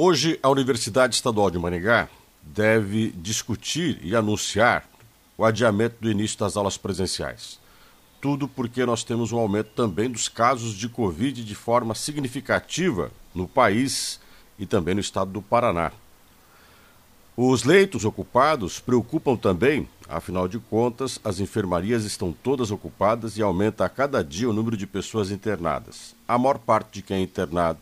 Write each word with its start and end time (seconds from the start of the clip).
Hoje, 0.00 0.38
a 0.44 0.48
Universidade 0.48 1.16
Estadual 1.16 1.50
de 1.50 1.58
Maringá 1.58 2.08
deve 2.40 3.10
discutir 3.16 3.98
e 4.00 4.14
anunciar 4.14 4.88
o 5.36 5.44
adiamento 5.44 5.96
do 6.00 6.08
início 6.08 6.38
das 6.38 6.56
aulas 6.56 6.76
presenciais. 6.76 7.58
Tudo 8.20 8.46
porque 8.46 8.86
nós 8.86 9.02
temos 9.02 9.32
um 9.32 9.38
aumento 9.40 9.70
também 9.70 10.08
dos 10.08 10.28
casos 10.28 10.74
de 10.74 10.88
Covid 10.88 11.44
de 11.44 11.54
forma 11.56 11.96
significativa 11.96 13.10
no 13.34 13.48
país 13.48 14.20
e 14.56 14.64
também 14.64 14.94
no 14.94 15.00
estado 15.00 15.32
do 15.32 15.42
Paraná. 15.42 15.90
Os 17.36 17.64
leitos 17.64 18.04
ocupados 18.04 18.78
preocupam 18.78 19.34
também, 19.34 19.88
afinal 20.08 20.46
de 20.46 20.60
contas, 20.60 21.18
as 21.24 21.40
enfermarias 21.40 22.04
estão 22.04 22.32
todas 22.32 22.70
ocupadas 22.70 23.36
e 23.36 23.42
aumenta 23.42 23.84
a 23.84 23.88
cada 23.88 24.22
dia 24.22 24.48
o 24.48 24.52
número 24.52 24.76
de 24.76 24.86
pessoas 24.86 25.32
internadas. 25.32 26.14
A 26.28 26.38
maior 26.38 26.58
parte 26.60 26.92
de 26.92 27.02
quem 27.02 27.16
é 27.16 27.20
internado 27.20 27.80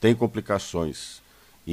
tem 0.00 0.14
complicações 0.14 1.20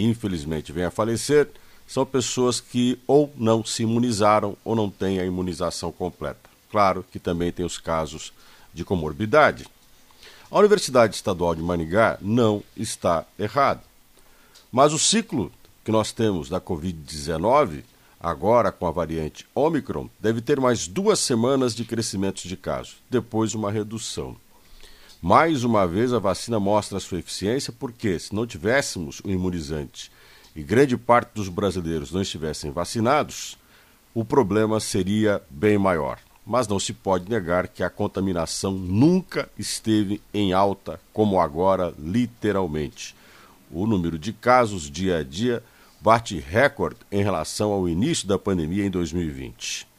infelizmente 0.03 0.71
vem 0.71 0.83
a 0.83 0.91
falecer 0.91 1.49
são 1.87 2.05
pessoas 2.05 2.59
que 2.59 2.99
ou 3.05 3.31
não 3.37 3.63
se 3.63 3.83
imunizaram 3.83 4.57
ou 4.63 4.75
não 4.75 4.89
têm 4.89 5.19
a 5.19 5.25
imunização 5.25 5.91
completa. 5.91 6.49
Claro 6.71 7.05
que 7.11 7.19
também 7.19 7.51
tem 7.51 7.65
os 7.65 7.77
casos 7.77 8.33
de 8.73 8.83
comorbidade. 8.83 9.67
A 10.49 10.59
Universidade 10.59 11.15
Estadual 11.15 11.55
de 11.55 11.61
Maningá 11.61 12.17
não 12.21 12.63
está 12.75 13.25
errada. 13.37 13.81
Mas 14.71 14.93
o 14.93 14.99
ciclo 14.99 15.51
que 15.83 15.91
nós 15.91 16.11
temos 16.11 16.49
da 16.49 16.59
Covid-19, 16.59 17.83
agora 18.19 18.71
com 18.71 18.87
a 18.87 18.91
variante 18.91 19.45
Omicron, 19.53 20.09
deve 20.19 20.41
ter 20.41 20.59
mais 20.59 20.87
duas 20.87 21.19
semanas 21.19 21.75
de 21.75 21.85
crescimento 21.85 22.47
de 22.47 22.57
casos, 22.57 22.97
depois 23.09 23.53
uma 23.53 23.71
redução. 23.71 24.35
Mais 25.21 25.63
uma 25.63 25.87
vez, 25.87 26.13
a 26.13 26.19
vacina 26.19 26.59
mostra 26.59 26.97
a 26.97 27.01
sua 27.01 27.19
eficiência, 27.19 27.73
porque 27.73 28.19
se 28.19 28.35
não 28.35 28.45
tivéssemos 28.45 29.21
o 29.23 29.29
imunizante 29.29 30.11
e 30.55 30.61
grande 30.61 30.95
parte 30.97 31.31
dos 31.33 31.49
brasileiros 31.49 32.11
não 32.11 32.21
estivessem 32.21 32.71
vacinados, 32.71 33.57
o 34.13 34.23
problema 34.23 34.79
seria 34.79 35.41
bem 35.49 35.77
maior. 35.77 36.19
Mas 36.45 36.67
não 36.67 36.79
se 36.79 36.93
pode 36.93 37.29
negar 37.29 37.67
que 37.67 37.81
a 37.81 37.89
contaminação 37.89 38.71
nunca 38.71 39.49
esteve 39.57 40.21
em 40.31 40.53
alta 40.53 40.99
como 41.11 41.39
agora, 41.39 41.93
literalmente. 41.97 43.15
O 43.71 43.87
número 43.87 44.19
de 44.19 44.31
casos 44.31 44.89
dia 44.89 45.17
a 45.17 45.23
dia 45.23 45.63
bate 45.99 46.37
recorde 46.39 46.99
em 47.11 47.23
relação 47.23 47.71
ao 47.71 47.89
início 47.89 48.27
da 48.27 48.37
pandemia 48.37 48.85
em 48.85 48.91
2020 48.91 49.94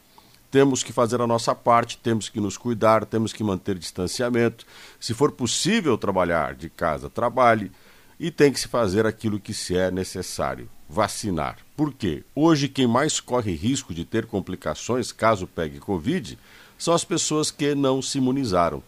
temos 0.57 0.83
que 0.83 0.91
fazer 0.91 1.21
a 1.21 1.27
nossa 1.27 1.55
parte, 1.55 1.99
temos 1.99 2.31
que 2.31 2.41
nos 2.41 2.57
cuidar, 2.57 3.05
temos 3.05 3.31
que 3.31 3.45
manter 3.45 3.79
distanciamento. 3.79 4.65
Se 4.99 5.12
for 5.12 5.31
possível 5.31 5.99
trabalhar 5.99 6.55
de 6.55 6.71
casa, 6.71 7.11
trabalhe 7.11 7.71
e 8.19 8.31
tem 8.31 8.51
que 8.51 8.59
se 8.59 8.67
fazer 8.67 9.05
aquilo 9.05 9.39
que 9.39 9.53
se 9.53 9.77
é 9.77 9.91
necessário, 9.91 10.67
vacinar. 10.89 11.59
Por 11.77 11.93
quê? 11.93 12.25
Hoje 12.34 12.71
quem 12.71 12.87
mais 12.87 13.21
corre 13.21 13.55
risco 13.55 13.93
de 13.93 14.07
ter 14.07 14.25
complicações 14.25 15.12
caso 15.12 15.47
pegue 15.47 15.79
Covid 15.79 16.39
são 16.79 16.95
as 16.95 17.05
pessoas 17.05 17.51
que 17.51 17.75
não 17.75 18.01
se 18.01 18.17
imunizaram. 18.17 18.83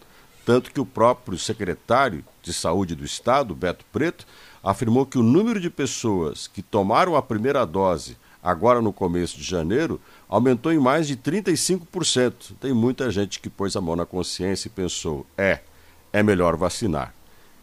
Tanto 0.47 0.73
que 0.73 0.81
o 0.81 0.87
próprio 0.87 1.37
secretário 1.37 2.25
de 2.43 2.55
Saúde 2.55 2.95
do 2.95 3.05
Estado, 3.05 3.55
Beto 3.55 3.85
Preto, 3.93 4.27
afirmou 4.65 5.05
que 5.05 5.19
o 5.19 5.23
número 5.23 5.61
de 5.61 5.69
pessoas 5.69 6.47
que 6.47 6.63
tomaram 6.63 7.15
a 7.15 7.21
primeira 7.21 7.67
dose 7.67 8.17
agora 8.43 8.81
no 8.81 8.93
começo 8.93 9.37
de 9.37 9.45
janeiro, 9.45 10.01
aumentou 10.29 10.73
em 10.73 10.79
mais 10.79 11.07
de 11.07 11.17
35%. 11.17 12.55
Tem 12.61 12.73
muita 12.73 13.11
gente 13.11 13.41
que 13.41 13.51
pôs 13.51 13.75
a 13.77 13.81
mão 13.81 13.97
na 13.97 14.07
consciência 14.07 14.69
e 14.69 14.71
pensou: 14.71 15.27
é, 15.37 15.61
é 16.13 16.23
melhor 16.23 16.57
vacinar. 16.57 17.15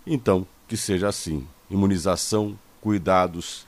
Então, 0.05 0.45
que 0.67 0.77
seja 0.77 1.07
assim. 1.07 1.47
Imunização, 1.69 2.57
cuidados 2.79 3.65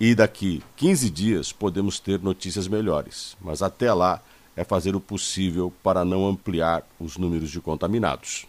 e 0.00 0.14
daqui 0.14 0.62
15 0.76 1.10
dias 1.10 1.52
podemos 1.52 1.98
ter 1.98 2.20
notícias 2.20 2.68
melhores. 2.68 3.36
Mas 3.40 3.62
até 3.62 3.92
lá 3.92 4.22
é 4.54 4.62
fazer 4.62 4.94
o 4.94 5.00
possível 5.00 5.72
para 5.82 6.04
não 6.04 6.26
ampliar 6.26 6.86
os 7.00 7.16
números 7.16 7.50
de 7.50 7.60
contaminados. 7.60 8.46